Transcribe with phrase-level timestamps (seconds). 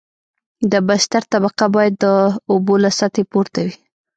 [0.71, 2.05] د بستر طبقه باید د
[2.51, 3.75] اوبو له سطحې پورته وي